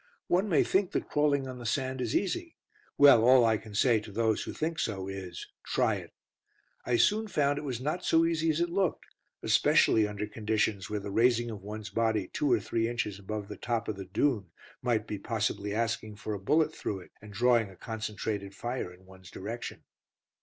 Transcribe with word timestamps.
One 0.25 0.49
may 0.49 0.63
think 0.63 0.93
that 0.93 1.07
crawling 1.07 1.47
on 1.47 1.59
the 1.59 1.65
sand 1.67 2.01
is 2.01 2.15
easy; 2.15 2.57
well, 2.97 3.23
all 3.23 3.45
I 3.45 3.57
can 3.57 3.75
say 3.75 3.99
to 3.99 4.11
those 4.11 4.41
who 4.41 4.51
think 4.51 4.79
so 4.79 5.07
is, 5.07 5.45
"Try 5.63 5.97
it." 5.97 6.11
I 6.87 6.97
soon 6.97 7.27
found 7.27 7.59
it 7.59 7.63
was 7.63 7.79
not 7.79 8.03
so 8.03 8.25
easy 8.25 8.49
as 8.49 8.59
it 8.59 8.71
looked, 8.71 9.05
especially 9.43 10.07
under 10.07 10.25
conditions 10.25 10.89
where 10.89 10.99
the 10.99 11.11
raising 11.11 11.51
of 11.51 11.61
one's 11.61 11.91
body 11.91 12.27
two 12.29 12.51
or 12.51 12.59
three 12.59 12.89
inches 12.89 13.19
above 13.19 13.47
the 13.47 13.57
top 13.57 13.87
of 13.87 13.95
the 13.95 14.05
dune 14.05 14.47
might 14.81 15.05
be 15.05 15.19
possibly 15.19 15.71
asking 15.71 16.15
for 16.15 16.33
a 16.33 16.39
bullet 16.39 16.73
through 16.75 17.01
it, 17.01 17.11
and 17.21 17.31
drawing 17.31 17.69
a 17.69 17.75
concentrated 17.75 18.55
fire 18.55 18.91
in 18.91 19.05
one's 19.05 19.29
direction. 19.29 19.83